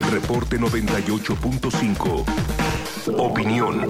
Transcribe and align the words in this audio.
Reporte 0.00 0.58
98.5. 0.58 2.24
Opinión. 3.18 3.82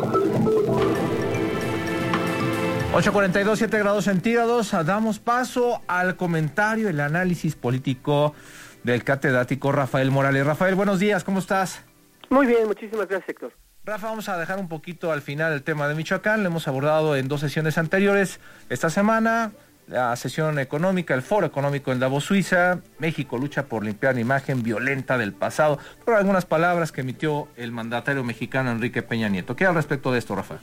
842, 2.92 3.58
7 3.58 3.78
grados 3.78 4.04
centígrados. 4.04 4.72
Damos 4.84 5.20
paso 5.20 5.80
al 5.86 6.16
comentario, 6.16 6.88
el 6.88 6.98
análisis 7.00 7.54
político 7.54 8.34
del 8.82 9.04
catedrático 9.04 9.70
Rafael 9.70 10.10
Morales. 10.10 10.44
Rafael, 10.44 10.74
buenos 10.74 10.98
días, 10.98 11.22
¿cómo 11.22 11.38
estás? 11.38 11.84
Muy 12.30 12.46
bien, 12.46 12.66
muchísimas 12.66 13.06
gracias, 13.06 13.28
Héctor. 13.28 13.52
Rafa, 13.84 14.08
vamos 14.08 14.28
a 14.28 14.36
dejar 14.36 14.58
un 14.58 14.68
poquito 14.68 15.12
al 15.12 15.22
final 15.22 15.52
el 15.52 15.62
tema 15.62 15.86
de 15.88 15.94
Michoacán. 15.94 16.42
Lo 16.42 16.48
hemos 16.48 16.66
abordado 16.66 17.14
en 17.16 17.28
dos 17.28 17.40
sesiones 17.40 17.78
anteriores. 17.78 18.40
Esta 18.70 18.90
semana, 18.90 19.52
la 19.88 20.14
sesión 20.16 20.58
económica, 20.58 21.14
el 21.14 21.22
foro 21.22 21.46
económico 21.46 21.92
en 21.92 21.98
Davos, 21.98 22.24
Suiza. 22.24 22.80
México 22.98 23.38
lucha 23.38 23.66
por 23.66 23.84
limpiar 23.84 24.14
la 24.14 24.20
imagen 24.20 24.62
violenta 24.62 25.16
del 25.16 25.32
pasado. 25.32 25.78
Por 26.04 26.14
algunas 26.14 26.44
palabras 26.44 26.92
que 26.92 27.00
emitió 27.00 27.48
el 27.56 27.72
mandatario 27.72 28.22
mexicano 28.22 28.70
Enrique 28.70 29.02
Peña 29.02 29.28
Nieto. 29.28 29.56
¿Qué 29.56 29.64
al 29.64 29.74
respecto 29.74 30.12
de 30.12 30.18
esto, 30.18 30.34
Rafa? 30.34 30.58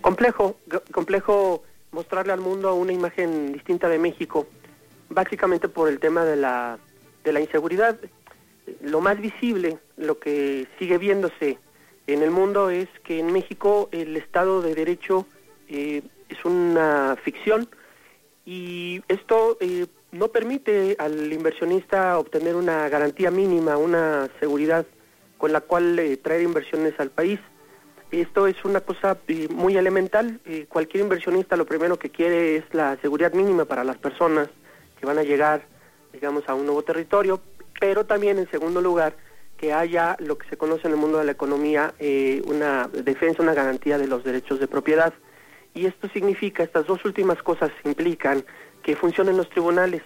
Complejo, 0.00 0.56
complejo 0.92 1.64
mostrarle 1.90 2.32
al 2.32 2.40
mundo 2.40 2.74
una 2.74 2.92
imagen 2.92 3.52
distinta 3.52 3.88
de 3.88 3.98
México, 3.98 4.46
básicamente 5.08 5.68
por 5.68 5.88
el 5.88 5.98
tema 5.98 6.24
de 6.24 6.36
la, 6.36 6.78
de 7.24 7.32
la 7.32 7.40
inseguridad. 7.40 7.96
Lo 8.82 9.00
más 9.00 9.20
visible, 9.20 9.78
lo 9.96 10.20
que 10.20 10.68
sigue 10.78 10.96
viéndose 10.96 11.58
en 12.06 12.22
el 12.22 12.30
mundo 12.30 12.70
es 12.70 12.88
que 13.02 13.18
en 13.18 13.32
México 13.32 13.88
el 13.90 14.16
Estado 14.16 14.62
de 14.62 14.74
Derecho 14.76 15.26
eh, 15.68 16.02
es 16.28 16.44
una 16.44 17.16
ficción 17.22 17.68
y 18.44 19.02
esto 19.08 19.56
eh, 19.60 19.86
no 20.12 20.28
permite 20.28 20.96
al 20.98 21.32
inversionista 21.32 22.18
obtener 22.18 22.56
una 22.56 22.88
garantía 22.88 23.30
mínima, 23.30 23.76
una 23.76 24.28
seguridad 24.40 24.86
con 25.38 25.52
la 25.52 25.60
cual 25.60 25.98
eh, 25.98 26.16
traer 26.16 26.42
inversiones 26.42 26.98
al 26.98 27.10
país. 27.10 27.40
Esto 28.10 28.46
es 28.46 28.64
una 28.64 28.80
cosa 28.80 29.18
eh, 29.28 29.48
muy 29.48 29.76
elemental. 29.76 30.40
Eh, 30.44 30.66
cualquier 30.68 31.04
inversionista 31.04 31.56
lo 31.56 31.64
primero 31.64 31.98
que 31.98 32.10
quiere 32.10 32.56
es 32.56 32.64
la 32.72 32.96
seguridad 33.00 33.32
mínima 33.32 33.64
para 33.64 33.84
las 33.84 33.96
personas 33.96 34.48
que 34.98 35.06
van 35.06 35.18
a 35.18 35.22
llegar, 35.22 35.62
digamos, 36.12 36.48
a 36.48 36.54
un 36.54 36.66
nuevo 36.66 36.82
territorio, 36.82 37.40
pero 37.80 38.04
también 38.04 38.38
en 38.38 38.50
segundo 38.50 38.80
lugar 38.80 39.14
que 39.56 39.72
haya 39.72 40.16
lo 40.18 40.36
que 40.36 40.48
se 40.48 40.56
conoce 40.56 40.88
en 40.88 40.94
el 40.94 40.98
mundo 40.98 41.18
de 41.18 41.24
la 41.24 41.32
economía 41.32 41.94
una 42.46 42.88
defensa, 42.88 43.42
una 43.42 43.52
garantía 43.52 43.98
de 43.98 44.06
los 44.06 44.24
derechos 44.24 44.58
de 44.58 44.66
propiedad. 44.66 45.12
Y 45.74 45.86
esto 45.86 46.08
significa, 46.08 46.62
estas 46.62 46.86
dos 46.86 47.04
últimas 47.04 47.42
cosas 47.42 47.70
implican 47.84 48.44
que 48.82 48.96
funcionen 48.96 49.36
los 49.36 49.48
tribunales, 49.50 50.02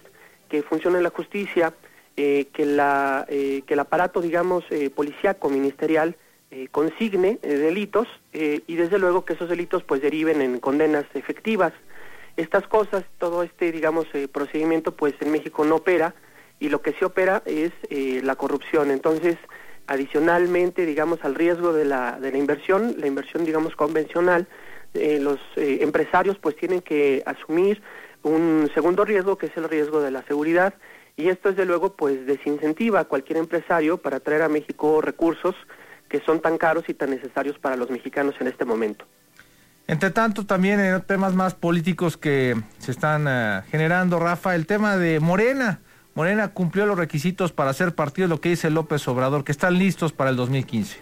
que 0.49 0.61
funcione 0.63 1.01
la 1.01 1.09
justicia, 1.09 1.73
que, 2.15 2.51
la, 2.59 3.25
que 3.27 3.63
el 3.67 3.79
aparato, 3.79 4.21
digamos, 4.21 4.63
policíaco, 4.95 5.49
ministerial, 5.49 6.15
eh, 6.51 6.69
consigne 6.71 7.37
eh, 7.41 7.57
delitos 7.57 8.07
eh, 8.31 8.61
y 8.65 8.75
desde 8.75 8.97
luego 8.97 9.25
que 9.25 9.33
esos 9.33 9.49
delitos 9.49 9.83
pues 9.83 10.01
deriven 10.01 10.41
en 10.41 10.59
condenas 10.59 11.03
efectivas. 11.13 11.73
Estas 12.37 12.65
cosas, 12.67 13.03
todo 13.17 13.43
este 13.43 13.73
digamos 13.73 14.05
procedimiento 14.31 14.95
pues 14.95 15.15
en 15.19 15.31
México 15.31 15.65
no 15.65 15.75
opera 15.75 16.15
y 16.59 16.69
lo 16.69 16.81
que 16.81 16.93
sí 16.93 17.03
opera 17.03 17.41
es 17.45 17.71
la 17.89 18.35
corrupción. 18.35 18.91
Entonces, 18.91 19.37
adicionalmente 19.87 20.85
digamos 20.85 21.25
al 21.25 21.35
riesgo 21.35 21.73
de 21.73 21.83
la, 21.83 22.19
de 22.19 22.31
la 22.31 22.37
inversión, 22.37 22.95
la 22.99 23.07
inversión 23.07 23.43
digamos 23.43 23.75
convencional, 23.75 24.47
los 25.19 25.39
empresarios 25.55 26.37
pues 26.39 26.55
tienen 26.55 26.81
que 26.81 27.21
asumir 27.25 27.81
un 28.23 28.69
segundo 28.73 29.05
riesgo 29.05 29.37
que 29.37 29.47
es 29.47 29.57
el 29.57 29.69
riesgo 29.69 30.01
de 30.01 30.11
la 30.11 30.23
seguridad 30.23 30.73
y 31.17 31.29
esto 31.29 31.49
desde 31.49 31.65
luego 31.65 31.95
pues 31.95 32.25
desincentiva 32.25 33.01
a 33.01 33.05
cualquier 33.05 33.37
empresario 33.37 33.97
para 33.97 34.19
traer 34.19 34.41
a 34.41 34.49
México 34.49 35.01
recursos 35.01 35.55
que 36.09 36.19
son 36.21 36.41
tan 36.41 36.57
caros 36.57 36.85
y 36.87 36.93
tan 36.93 37.09
necesarios 37.09 37.57
para 37.59 37.75
los 37.75 37.89
mexicanos 37.89 38.35
en 38.39 38.47
este 38.47 38.65
momento. 38.65 39.05
Entre 39.87 40.09
tanto, 40.09 40.45
también 40.45 40.79
en 40.79 41.01
temas 41.03 41.35
más 41.35 41.53
políticos 41.53 42.17
que 42.17 42.55
se 42.79 42.91
están 42.91 43.27
uh, 43.27 43.63
generando, 43.69 44.19
Rafa, 44.19 44.55
el 44.55 44.65
tema 44.65 44.97
de 44.97 45.19
Morena. 45.19 45.81
Morena 46.15 46.47
cumplió 46.49 46.85
los 46.85 46.97
requisitos 46.97 47.51
para 47.51 47.73
ser 47.73 47.93
partido, 47.93 48.27
lo 48.27 48.41
que 48.41 48.49
dice 48.49 48.69
López 48.69 49.07
Obrador, 49.07 49.43
que 49.43 49.51
están 49.51 49.77
listos 49.77 50.11
para 50.11 50.31
el 50.31 50.37
2015. 50.37 51.01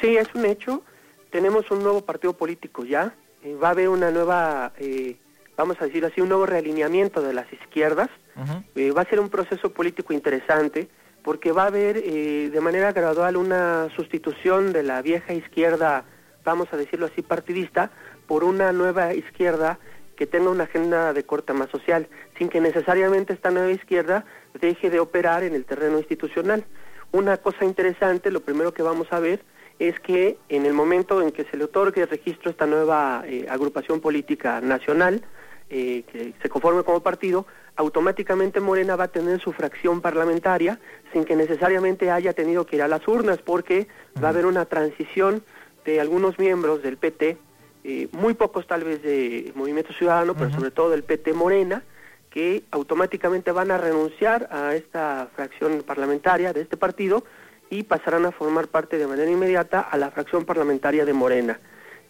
Sí, 0.00 0.16
es 0.16 0.28
un 0.34 0.44
hecho. 0.46 0.82
Tenemos 1.30 1.70
un 1.70 1.82
nuevo 1.82 2.02
partido 2.02 2.32
político 2.32 2.84
ya. 2.84 3.14
Eh, 3.42 3.54
va 3.54 3.68
a 3.68 3.70
haber 3.70 3.88
una 3.88 4.10
nueva, 4.10 4.72
eh, 4.78 5.16
vamos 5.56 5.80
a 5.80 5.86
decir 5.86 6.04
así, 6.04 6.20
un 6.20 6.28
nuevo 6.28 6.46
realineamiento 6.46 7.22
de 7.22 7.32
las 7.32 7.52
izquierdas. 7.52 8.08
Uh 8.36 8.40
-huh. 8.40 8.64
eh, 8.76 8.90
va 8.92 9.02
a 9.02 9.04
ser 9.06 9.20
un 9.20 9.28
proceso 9.28 9.72
político 9.72 10.12
interesante 10.12 10.88
porque 11.22 11.52
va 11.52 11.64
a 11.64 11.66
haber 11.66 11.98
eh, 11.98 12.50
de 12.50 12.60
manera 12.60 12.92
gradual 12.92 13.36
una 13.36 13.88
sustitución 13.96 14.72
de 14.72 14.82
la 14.82 15.02
vieja 15.02 15.34
izquierda, 15.34 16.04
vamos 16.44 16.68
a 16.72 16.76
decirlo 16.76 17.06
así, 17.06 17.22
partidista, 17.22 17.90
por 18.26 18.44
una 18.44 18.72
nueva 18.72 19.14
izquierda 19.14 19.78
que 20.16 20.26
tenga 20.26 20.50
una 20.50 20.64
agenda 20.64 21.12
de 21.12 21.24
corte 21.24 21.52
más 21.52 21.70
social, 21.70 22.08
sin 22.38 22.48
que 22.48 22.60
necesariamente 22.60 23.32
esta 23.32 23.50
nueva 23.50 23.70
izquierda 23.70 24.24
deje 24.60 24.90
de 24.90 25.00
operar 25.00 25.42
en 25.42 25.54
el 25.54 25.64
terreno 25.64 25.98
institucional. 25.98 26.64
Una 27.12 27.38
cosa 27.38 27.64
interesante, 27.64 28.30
lo 28.30 28.40
primero 28.40 28.72
que 28.72 28.82
vamos 28.82 29.08
a 29.12 29.18
ver 29.18 29.42
es 29.80 29.98
que 29.98 30.36
en 30.50 30.66
el 30.66 30.74
momento 30.74 31.22
en 31.22 31.32
que 31.32 31.44
se 31.44 31.56
le 31.56 31.64
otorgue 31.64 32.02
el 32.02 32.08
registro 32.08 32.50
a 32.50 32.52
esta 32.52 32.66
nueva 32.66 33.24
eh, 33.26 33.46
agrupación 33.48 34.00
política 34.00 34.60
nacional, 34.60 35.22
eh, 35.70 36.04
que 36.12 36.34
se 36.40 36.48
conforme 36.50 36.84
como 36.84 37.00
partido, 37.00 37.46
automáticamente 37.76 38.60
Morena 38.60 38.94
va 38.94 39.04
a 39.04 39.08
tener 39.08 39.40
su 39.40 39.52
fracción 39.52 40.02
parlamentaria 40.02 40.78
sin 41.14 41.24
que 41.24 41.34
necesariamente 41.34 42.10
haya 42.10 42.34
tenido 42.34 42.66
que 42.66 42.76
ir 42.76 42.82
a 42.82 42.88
las 42.88 43.08
urnas, 43.08 43.38
porque 43.38 43.88
va 44.22 44.28
a 44.28 44.30
haber 44.30 44.44
una 44.44 44.66
transición 44.66 45.42
de 45.86 45.98
algunos 45.98 46.38
miembros 46.38 46.82
del 46.82 46.98
PT, 46.98 47.38
eh, 47.84 48.08
muy 48.12 48.34
pocos 48.34 48.66
tal 48.66 48.84
vez 48.84 49.02
de 49.02 49.50
Movimiento 49.54 49.94
Ciudadano, 49.94 50.34
pero 50.34 50.48
uh 50.48 50.50
-huh. 50.50 50.56
sobre 50.56 50.70
todo 50.72 50.90
del 50.90 51.04
PT 51.04 51.32
Morena, 51.32 51.82
que 52.28 52.64
automáticamente 52.70 53.50
van 53.50 53.70
a 53.70 53.78
renunciar 53.78 54.46
a 54.52 54.74
esta 54.74 55.30
fracción 55.34 55.82
parlamentaria 55.86 56.52
de 56.52 56.60
este 56.60 56.76
partido 56.76 57.24
y 57.70 57.84
pasarán 57.84 58.26
a 58.26 58.32
formar 58.32 58.68
parte 58.68 58.98
de 58.98 59.06
manera 59.06 59.30
inmediata 59.30 59.80
a 59.80 59.96
la 59.96 60.10
fracción 60.10 60.44
parlamentaria 60.44 61.04
de 61.04 61.12
Morena. 61.12 61.60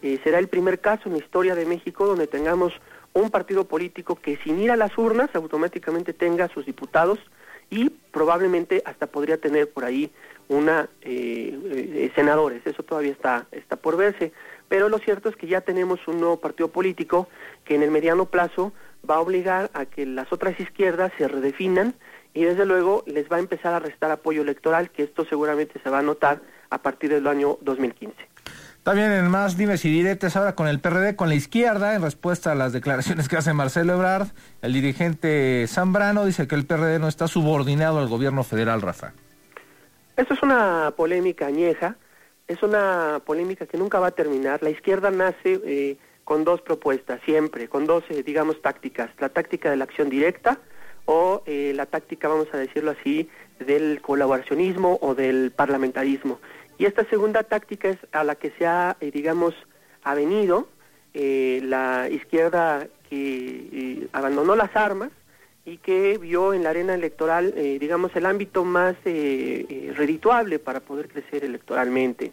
Eh, 0.01 0.19
será 0.23 0.39
el 0.39 0.47
primer 0.47 0.79
caso 0.79 1.03
en 1.05 1.13
la 1.13 1.19
historia 1.19 1.55
de 1.55 1.65
México 1.65 2.07
donde 2.07 2.27
tengamos 2.27 2.73
un 3.13 3.29
partido 3.29 3.65
político 3.67 4.15
que 4.15 4.37
sin 4.37 4.59
ir 4.59 4.71
a 4.71 4.75
las 4.75 4.97
urnas 4.97 5.29
automáticamente 5.35 6.13
tenga 6.13 6.47
sus 6.47 6.65
diputados 6.65 7.19
y 7.69 7.89
probablemente 8.11 8.81
hasta 8.85 9.07
podría 9.07 9.37
tener 9.37 9.69
por 9.69 9.85
ahí 9.85 10.11
una 10.49 10.89
eh, 11.01 11.57
eh, 11.71 12.11
senadores. 12.15 12.65
Eso 12.65 12.83
todavía 12.83 13.11
está, 13.11 13.47
está 13.51 13.77
por 13.77 13.95
verse. 13.95 14.33
Pero 14.67 14.89
lo 14.89 14.97
cierto 14.99 15.29
es 15.29 15.35
que 15.35 15.47
ya 15.47 15.61
tenemos 15.61 16.05
un 16.07 16.19
nuevo 16.19 16.39
partido 16.39 16.69
político 16.69 17.29
que 17.63 17.75
en 17.75 17.83
el 17.83 17.91
mediano 17.91 18.25
plazo 18.25 18.73
va 19.09 19.15
a 19.15 19.19
obligar 19.19 19.69
a 19.73 19.85
que 19.85 20.05
las 20.05 20.31
otras 20.33 20.59
izquierdas 20.59 21.11
se 21.17 21.27
redefinan 21.27 21.93
y 22.33 22.43
desde 22.43 22.65
luego 22.65 23.03
les 23.07 23.29
va 23.29 23.37
a 23.37 23.39
empezar 23.39 23.73
a 23.73 23.79
restar 23.79 24.11
apoyo 24.11 24.41
electoral, 24.41 24.89
que 24.89 25.03
esto 25.03 25.25
seguramente 25.25 25.79
se 25.81 25.89
va 25.89 25.99
a 25.99 26.01
notar 26.01 26.41
a 26.69 26.81
partir 26.81 27.09
del 27.09 27.27
año 27.27 27.57
2015. 27.61 28.15
También 28.83 29.11
en 29.11 29.29
más 29.29 29.57
dimes 29.57 29.85
y 29.85 29.91
diretes 29.91 30.35
ahora 30.35 30.55
con 30.55 30.67
el 30.67 30.79
PRD, 30.79 31.15
con 31.15 31.29
la 31.29 31.35
izquierda, 31.35 31.93
en 31.93 32.01
respuesta 32.01 32.51
a 32.51 32.55
las 32.55 32.73
declaraciones 32.73 33.27
que 33.27 33.37
hace 33.37 33.53
Marcelo 33.53 33.93
Ebrard, 33.93 34.29
el 34.63 34.73
dirigente 34.73 35.65
Zambrano 35.67 36.25
dice 36.25 36.47
que 36.47 36.55
el 36.55 36.65
PRD 36.65 36.97
no 36.97 37.07
está 37.07 37.27
subordinado 37.27 37.99
al 37.99 38.07
gobierno 38.07 38.43
federal, 38.43 38.81
Rafa. 38.81 39.13
Esto 40.17 40.33
es 40.33 40.41
una 40.41 40.93
polémica 40.97 41.45
añeja, 41.45 41.95
es 42.47 42.63
una 42.63 43.21
polémica 43.23 43.67
que 43.67 43.77
nunca 43.77 43.99
va 43.99 44.07
a 44.07 44.11
terminar. 44.11 44.63
La 44.63 44.71
izquierda 44.71 45.11
nace 45.11 45.59
eh, 45.63 45.97
con 46.23 46.43
dos 46.43 46.61
propuestas, 46.61 47.21
siempre, 47.23 47.67
con 47.67 47.85
dos, 47.85 48.03
eh, 48.09 48.23
digamos, 48.23 48.61
tácticas. 48.63 49.11
La 49.19 49.29
táctica 49.29 49.69
de 49.69 49.77
la 49.77 49.83
acción 49.83 50.09
directa 50.09 50.59
o 51.11 51.43
eh, 51.45 51.73
la 51.75 51.87
táctica, 51.87 52.29
vamos 52.29 52.47
a 52.53 52.57
decirlo 52.57 52.91
así, 52.91 53.29
del 53.59 54.01
colaboracionismo 54.01 54.97
o 55.01 55.13
del 55.13 55.51
parlamentarismo. 55.51 56.39
Y 56.77 56.85
esta 56.85 57.03
segunda 57.05 57.43
táctica 57.43 57.89
es 57.89 57.97
a 58.13 58.23
la 58.23 58.35
que 58.35 58.51
se 58.51 58.65
ha, 58.65 58.95
eh, 59.01 59.11
digamos, 59.11 59.53
avenido 60.03 60.69
eh, 61.13 61.59
la 61.63 62.07
izquierda 62.09 62.87
que 63.09 63.67
eh, 63.71 64.07
abandonó 64.13 64.55
las 64.55 64.73
armas 64.75 65.11
y 65.65 65.77
que 65.77 66.17
vio 66.17 66.53
en 66.53 66.63
la 66.63 66.69
arena 66.69 66.95
electoral, 66.95 67.53
digamos, 67.79 68.15
el 68.15 68.25
ámbito 68.25 68.63
más 68.63 68.95
redituable 69.03 70.57
para 70.57 70.79
poder 70.79 71.07
crecer 71.07 71.43
electoralmente. 71.43 72.31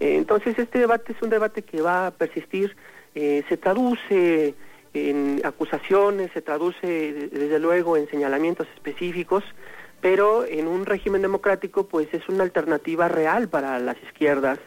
entonces, 0.00 0.58
este 0.58 0.80
debate 0.80 1.14
es 1.14 1.22
un 1.22 1.30
debate 1.30 1.62
que 1.62 1.80
va 1.80 2.08
a 2.08 2.10
persistir, 2.10 2.76
se 3.14 3.56
traduce 3.56 4.54
en 4.94 5.40
acusaciones, 5.44 6.30
se 6.32 6.42
traduce 6.42 7.12
desde 7.30 7.58
luego 7.58 7.96
en 7.96 8.08
señalamientos 8.08 8.66
específicos, 8.74 9.44
pero 10.00 10.44
en 10.44 10.68
un 10.68 10.86
régimen 10.86 11.22
democrático 11.22 11.88
pues 11.88 12.08
es 12.12 12.28
una 12.28 12.44
alternativa 12.44 13.08
real 13.08 13.48
para 13.48 13.78
las 13.78 14.00
izquierdas, 14.02 14.58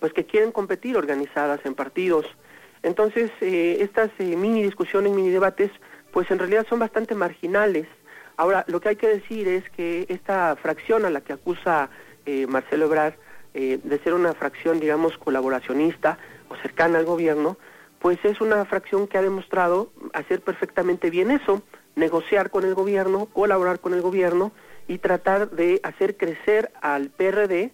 pues 0.00 0.12
que 0.12 0.24
quieren 0.24 0.52
competir 0.52 0.96
organizadas 0.96 1.60
en 1.64 1.74
partidos. 1.74 2.26
Entonces, 2.82 3.30
estas 3.40 4.10
mini 4.18 4.62
discusiones, 4.62 5.12
mini 5.12 5.30
debates, 5.30 5.70
pues 6.12 6.30
en 6.30 6.38
realidad 6.38 6.66
son 6.68 6.78
bastante 6.78 7.14
marginales. 7.14 7.86
Ahora, 8.36 8.64
lo 8.68 8.80
que 8.80 8.90
hay 8.90 8.96
que 8.96 9.08
decir 9.08 9.48
es 9.48 9.68
que 9.70 10.06
esta 10.08 10.54
fracción 10.56 11.04
a 11.04 11.10
la 11.10 11.20
que 11.20 11.32
acusa 11.32 11.90
eh, 12.24 12.46
Marcelo 12.46 12.86
Ebrard 12.86 13.14
eh, 13.54 13.80
de 13.82 13.98
ser 13.98 14.14
una 14.14 14.32
fracción, 14.34 14.78
digamos, 14.78 15.18
colaboracionista 15.18 16.18
o 16.48 16.56
cercana 16.56 16.98
al 16.98 17.04
gobierno, 17.04 17.56
pues 17.98 18.18
es 18.24 18.40
una 18.40 18.64
fracción 18.64 19.06
que 19.06 19.18
ha 19.18 19.22
demostrado 19.22 19.90
hacer 20.12 20.40
perfectamente 20.40 21.10
bien 21.10 21.30
eso, 21.30 21.62
negociar 21.96 22.50
con 22.50 22.64
el 22.64 22.74
gobierno, 22.74 23.26
colaborar 23.26 23.80
con 23.80 23.94
el 23.94 24.02
gobierno 24.02 24.52
y 24.86 24.98
tratar 24.98 25.50
de 25.50 25.80
hacer 25.82 26.16
crecer 26.16 26.70
al 26.80 27.10
PRD 27.10 27.72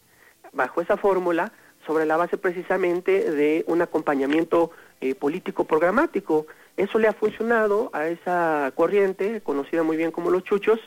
bajo 0.52 0.80
esa 0.80 0.96
fórmula 0.96 1.52
sobre 1.86 2.06
la 2.06 2.16
base 2.16 2.38
precisamente 2.38 3.30
de 3.30 3.64
un 3.66 3.82
acompañamiento 3.82 4.70
eh, 5.00 5.14
político 5.14 5.64
programático. 5.64 6.46
Eso 6.76 6.98
le 6.98 7.08
ha 7.08 7.12
funcionado 7.12 7.90
a 7.92 8.08
esa 8.08 8.72
corriente, 8.74 9.42
conocida 9.42 9.82
muy 9.82 9.96
bien 9.96 10.10
como 10.10 10.30
los 10.30 10.44
chuchos, 10.44 10.80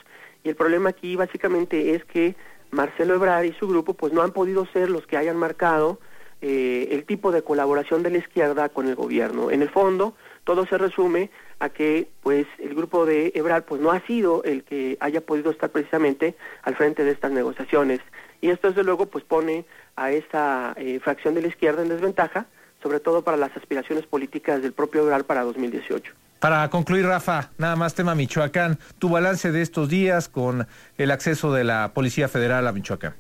y 0.43 0.49
el 0.49 0.55
problema 0.55 0.89
aquí 0.89 1.15
básicamente 1.15 1.93
es 1.93 2.03
que 2.05 2.35
Marcelo 2.71 3.15
Ebrard 3.15 3.45
y 3.45 3.53
su 3.53 3.67
grupo 3.67 3.93
pues 3.93 4.11
no 4.11 4.21
han 4.21 4.31
podido 4.31 4.65
ser 4.67 4.89
los 4.89 5.05
que 5.05 5.17
hayan 5.17 5.37
marcado 5.37 5.99
eh, 6.41 6.89
el 6.91 7.05
tipo 7.05 7.31
de 7.31 7.41
colaboración 7.41 8.03
de 8.03 8.11
la 8.11 8.17
izquierda 8.17 8.69
con 8.69 8.87
el 8.87 8.95
gobierno. 8.95 9.51
En 9.51 9.61
el 9.61 9.69
fondo, 9.69 10.15
todo 10.43 10.65
se 10.65 10.77
resume 10.77 11.29
a 11.59 11.69
que 11.69 12.07
pues 12.21 12.45
el 12.59 12.75
grupo 12.75 13.05
de 13.05 13.31
Ebrard 13.35 13.63
pues 13.63 13.81
no 13.81 13.91
ha 13.91 13.99
sido 14.05 14.43
el 14.43 14.63
que 14.63 14.97
haya 14.99 15.21
podido 15.21 15.51
estar 15.51 15.69
precisamente 15.69 16.35
al 16.63 16.75
frente 16.75 17.03
de 17.03 17.11
estas 17.11 17.31
negociaciones 17.31 17.99
y 18.41 18.49
esto 18.49 18.67
desde 18.67 18.83
luego 18.83 19.07
pues 19.07 19.23
pone 19.23 19.65
a 19.95 20.11
esa 20.11 20.73
eh, 20.77 20.99
fracción 21.03 21.33
de 21.33 21.41
la 21.41 21.47
izquierda 21.47 21.81
en 21.81 21.89
desventaja 21.89 22.45
sobre 22.81 22.99
todo 22.99 23.23
para 23.23 23.37
las 23.37 23.55
aspiraciones 23.57 24.05
políticas 24.05 24.61
del 24.61 24.73
propio 24.73 25.01
Ebrard 25.01 25.25
para 25.25 25.43
2018. 25.43 26.13
Para 26.39 26.69
concluir, 26.69 27.05
Rafa, 27.05 27.49
nada 27.57 27.75
más 27.75 27.95
tema 27.95 28.13
Michoacán, 28.13 28.77
tu 28.99 29.09
balance 29.09 29.51
de 29.51 29.61
estos 29.63 29.89
días 29.89 30.29
con 30.29 30.67
el 30.97 31.11
acceso 31.11 31.51
de 31.51 31.63
la 31.63 31.93
Policía 31.93 32.27
Federal 32.27 32.67
a 32.67 32.71
Michoacán. 32.71 33.15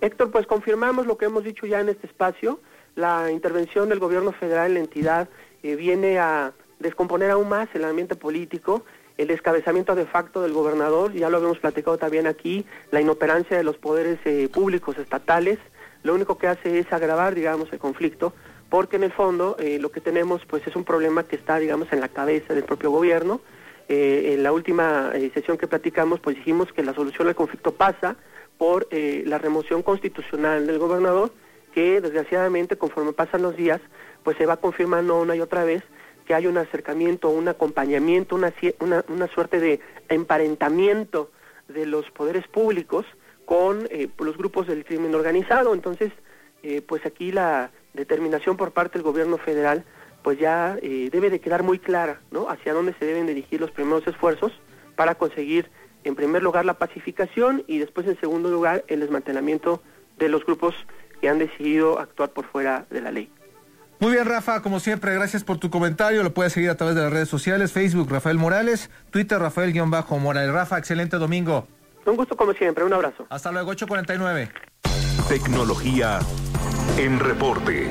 Héctor, 0.00 0.30
pues 0.30 0.46
confirmamos 0.46 1.06
lo 1.06 1.18
que 1.18 1.26
hemos 1.26 1.44
dicho 1.44 1.66
ya 1.66 1.80
en 1.80 1.88
este 1.88 2.06
espacio, 2.06 2.60
la 2.94 3.30
intervención 3.30 3.88
del 3.88 3.98
gobierno 3.98 4.32
federal 4.32 4.68
en 4.68 4.74
la 4.74 4.80
entidad 4.80 5.28
eh, 5.62 5.76
viene 5.76 6.18
a 6.18 6.52
descomponer 6.78 7.30
aún 7.30 7.48
más 7.48 7.68
el 7.74 7.84
ambiente 7.84 8.14
político, 8.14 8.84
el 9.16 9.28
descabezamiento 9.28 9.94
de 9.94 10.06
facto 10.06 10.42
del 10.42 10.52
gobernador, 10.52 11.12
ya 11.12 11.28
lo 11.28 11.38
habíamos 11.38 11.58
platicado 11.58 11.98
también 11.98 12.26
aquí, 12.26 12.64
la 12.92 13.00
inoperancia 13.00 13.56
de 13.56 13.64
los 13.64 13.76
poderes 13.76 14.18
eh, 14.24 14.48
públicos 14.48 14.96
estatales, 14.98 15.58
lo 16.04 16.14
único 16.14 16.38
que 16.38 16.46
hace 16.46 16.78
es 16.78 16.92
agravar, 16.92 17.34
digamos, 17.34 17.72
el 17.72 17.80
conflicto, 17.80 18.32
porque 18.68 18.96
en 18.96 19.04
el 19.04 19.12
fondo 19.12 19.56
eh, 19.58 19.78
lo 19.80 19.90
que 19.90 20.00
tenemos 20.00 20.44
pues 20.46 20.66
es 20.66 20.76
un 20.76 20.84
problema 20.84 21.24
que 21.24 21.36
está 21.36 21.58
digamos 21.58 21.92
en 21.92 22.00
la 22.00 22.08
cabeza 22.08 22.54
del 22.54 22.64
propio 22.64 22.90
gobierno. 22.90 23.40
Eh, 23.88 24.34
en 24.34 24.42
la 24.42 24.52
última 24.52 25.12
eh, 25.14 25.30
sesión 25.32 25.56
que 25.56 25.66
platicamos 25.66 26.20
pues 26.20 26.36
dijimos 26.36 26.70
que 26.74 26.82
la 26.82 26.92
solución 26.92 27.26
al 27.26 27.34
conflicto 27.34 27.72
pasa 27.72 28.16
por 28.58 28.88
la 28.90 29.38
remoción 29.38 29.82
constitucional 29.82 30.66
del 30.66 30.78
gobernador 30.78 31.32
que 31.72 32.00
desgraciadamente 32.00 32.76
conforme 32.76 33.12
pasan 33.12 33.42
los 33.42 33.56
días 33.56 33.80
pues 34.24 34.36
se 34.36 34.46
va 34.46 34.56
confirmando 34.56 35.20
una 35.20 35.36
y 35.36 35.40
otra 35.40 35.64
vez 35.64 35.82
que 36.26 36.34
hay 36.34 36.46
un 36.46 36.58
acercamiento, 36.58 37.30
un 37.30 37.48
acompañamiento, 37.48 38.34
una, 38.34 38.52
una, 38.80 39.04
una 39.08 39.28
suerte 39.28 39.60
de 39.60 39.80
emparentamiento 40.08 41.30
de 41.68 41.86
los 41.86 42.10
poderes 42.10 42.46
públicos 42.48 43.06
con 43.46 43.88
los 44.18 44.36
grupos 44.36 44.66
del 44.66 44.84
crimen 44.84 45.14
organizado. 45.14 45.72
Entonces, 45.72 46.12
pues 46.86 47.06
aquí 47.06 47.32
la, 47.32 47.70
determinación 47.98 48.56
por 48.56 48.72
parte 48.72 48.94
del 48.94 49.02
gobierno 49.02 49.36
federal, 49.38 49.84
pues 50.22 50.38
ya 50.38 50.78
eh, 50.82 51.08
debe 51.12 51.30
de 51.30 51.40
quedar 51.40 51.62
muy 51.62 51.78
clara, 51.78 52.20
¿no? 52.30 52.48
Hacia 52.48 52.72
dónde 52.72 52.94
se 52.98 53.04
deben 53.04 53.26
dirigir 53.26 53.60
los 53.60 53.70
primeros 53.70 54.06
esfuerzos 54.06 54.52
para 54.96 55.16
conseguir, 55.16 55.70
en 56.04 56.14
primer 56.14 56.42
lugar, 56.42 56.64
la 56.64 56.74
pacificación 56.74 57.64
y 57.66 57.78
después, 57.78 58.06
en 58.06 58.18
segundo 58.20 58.50
lugar, 58.50 58.84
el 58.88 59.00
desmantelamiento 59.00 59.82
de 60.18 60.28
los 60.28 60.44
grupos 60.44 60.74
que 61.20 61.28
han 61.28 61.38
decidido 61.38 61.98
actuar 61.98 62.30
por 62.30 62.46
fuera 62.46 62.86
de 62.90 63.00
la 63.00 63.10
ley. 63.10 63.30
Muy 64.00 64.12
bien, 64.12 64.26
Rafa, 64.26 64.62
como 64.62 64.78
siempre, 64.78 65.12
gracias 65.14 65.42
por 65.42 65.58
tu 65.58 65.70
comentario. 65.70 66.22
Lo 66.22 66.32
puedes 66.32 66.52
seguir 66.52 66.70
a 66.70 66.76
través 66.76 66.94
de 66.94 67.02
las 67.02 67.12
redes 67.12 67.28
sociales, 67.28 67.72
Facebook 67.72 68.08
Rafael 68.10 68.38
Morales, 68.38 68.90
Twitter 69.10 69.40
Rafael-Morales. 69.40 70.52
Rafa, 70.52 70.78
excelente 70.78 71.16
domingo. 71.16 71.66
Un 72.06 72.16
gusto 72.16 72.36
como 72.36 72.52
siempre, 72.52 72.84
un 72.84 72.92
abrazo. 72.92 73.26
Hasta 73.28 73.50
luego, 73.50 73.70
849. 73.70 74.50
Tecnología 75.28 76.20
en 76.96 77.18
reporte. 77.18 77.90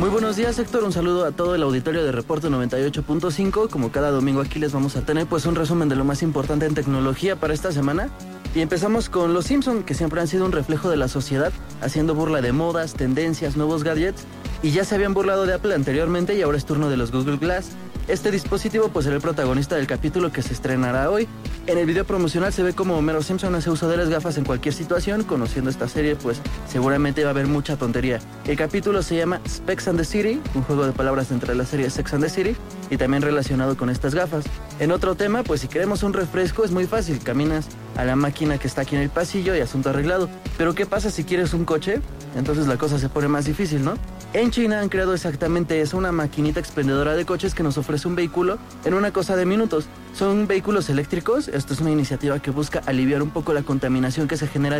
Muy 0.00 0.08
buenos 0.08 0.36
días 0.36 0.58
Héctor, 0.58 0.84
un 0.84 0.94
saludo 0.94 1.26
a 1.26 1.30
todo 1.30 1.54
el 1.54 1.62
auditorio 1.62 2.02
de 2.02 2.10
Reporte 2.10 2.48
98.5. 2.48 3.68
Como 3.68 3.92
cada 3.92 4.10
domingo 4.10 4.40
aquí 4.40 4.58
les 4.58 4.72
vamos 4.72 4.96
a 4.96 5.02
tener 5.02 5.26
pues 5.26 5.44
un 5.44 5.54
resumen 5.54 5.90
de 5.90 5.94
lo 5.94 6.06
más 6.06 6.22
importante 6.22 6.64
en 6.64 6.72
tecnología 6.72 7.36
para 7.36 7.52
esta 7.52 7.70
semana. 7.70 8.08
Y 8.54 8.62
empezamos 8.62 9.10
con 9.10 9.34
los 9.34 9.44
Simpson, 9.44 9.82
que 9.82 9.92
siempre 9.92 10.22
han 10.22 10.26
sido 10.26 10.46
un 10.46 10.52
reflejo 10.52 10.88
de 10.88 10.96
la 10.96 11.06
sociedad, 11.06 11.52
haciendo 11.82 12.14
burla 12.14 12.40
de 12.40 12.52
modas, 12.52 12.94
tendencias, 12.94 13.58
nuevos 13.58 13.84
gadgets. 13.84 14.24
Y 14.62 14.70
ya 14.70 14.84
se 14.84 14.94
habían 14.94 15.12
burlado 15.12 15.44
de 15.44 15.52
Apple 15.52 15.74
anteriormente 15.74 16.34
y 16.34 16.40
ahora 16.40 16.56
es 16.56 16.64
turno 16.64 16.88
de 16.88 16.96
los 16.96 17.12
Google 17.12 17.36
Glass. 17.36 17.72
Este 18.08 18.30
dispositivo 18.30 18.88
pues 18.88 19.04
será 19.04 19.16
el 19.16 19.22
protagonista 19.22 19.76
del 19.76 19.86
capítulo 19.86 20.32
que 20.32 20.42
se 20.42 20.52
estrenará 20.52 21.10
hoy. 21.10 21.28
En 21.66 21.78
el 21.78 21.86
video 21.86 22.04
promocional 22.04 22.52
se 22.52 22.62
ve 22.62 22.72
como 22.72 22.96
Homero 22.96 23.22
Simpson 23.22 23.54
hace 23.54 23.70
uso 23.70 23.88
de 23.88 23.96
las 23.96 24.08
gafas 24.08 24.36
en 24.36 24.44
cualquier 24.44 24.74
situación. 24.74 25.22
Conociendo 25.22 25.70
esta 25.70 25.86
serie 25.86 26.16
pues 26.16 26.40
seguramente 26.68 27.22
va 27.22 27.28
a 27.28 27.30
haber 27.30 27.46
mucha 27.46 27.76
tontería. 27.76 28.18
El 28.46 28.56
capítulo 28.56 29.02
se 29.02 29.16
llama 29.16 29.40
Specs 29.48 29.88
and 29.88 29.98
the 29.98 30.04
City, 30.04 30.40
un 30.54 30.62
juego 30.62 30.86
de 30.86 30.92
palabras 30.92 31.30
entre 31.30 31.54
la 31.54 31.64
serie 31.64 31.88
Sex 31.88 32.14
and 32.14 32.24
the 32.24 32.30
City 32.30 32.56
y 32.90 32.96
también 32.96 33.22
relacionado 33.22 33.76
con 33.76 33.90
estas 33.90 34.14
gafas. 34.14 34.44
En 34.80 34.90
otro 34.90 35.14
tema 35.14 35.44
pues 35.44 35.60
si 35.60 35.68
queremos 35.68 36.02
un 36.02 36.12
refresco 36.12 36.64
es 36.64 36.72
muy 36.72 36.86
fácil, 36.86 37.20
caminas 37.20 37.68
a 37.96 38.04
la 38.04 38.16
máquina 38.16 38.58
que 38.58 38.66
está 38.66 38.82
aquí 38.82 38.96
en 38.96 39.02
el 39.02 39.10
pasillo 39.10 39.54
y 39.54 39.60
asunto 39.60 39.90
arreglado. 39.90 40.28
Pero 40.58 40.74
¿qué 40.74 40.86
pasa 40.86 41.10
si 41.10 41.22
quieres 41.24 41.54
un 41.54 41.64
coche? 41.64 42.00
Entonces 42.34 42.66
la 42.66 42.76
cosa 42.76 42.98
se 42.98 43.08
pone 43.08 43.28
más 43.28 43.44
difícil, 43.44 43.84
¿no? 43.84 43.94
En 44.32 44.52
China 44.52 44.78
han 44.78 44.88
creado 44.88 45.12
exactamente 45.12 45.80
eso, 45.80 45.96
una 45.96 46.12
maquinita 46.12 46.60
expendedora 46.60 47.16
de 47.16 47.24
coches 47.24 47.52
que 47.52 47.64
nos 47.64 47.76
ofrece 47.78 48.06
un 48.06 48.14
vehículo 48.14 48.58
en 48.84 48.94
una 48.94 49.12
cosa 49.12 49.34
de 49.34 49.44
minutos. 49.44 49.86
Son 50.14 50.46
vehículos 50.46 50.88
eléctricos, 50.88 51.48
esto 51.48 51.74
es 51.74 51.80
una 51.80 51.90
iniciativa 51.90 52.38
que 52.38 52.52
busca 52.52 52.80
aliviar 52.86 53.22
un 53.22 53.30
poco 53.30 53.52
la 53.52 53.64
contaminación 53.64 54.28
que 54.28 54.36
se 54.36 54.46
genera 54.46 54.78